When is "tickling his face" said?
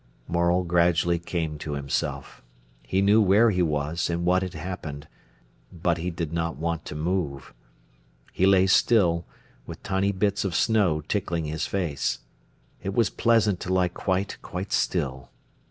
11.01-12.17